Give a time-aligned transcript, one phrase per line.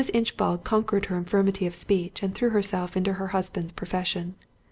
[0.15, 4.33] Inchbald conquered her infirmity of speech and threw herself into her husband's profession.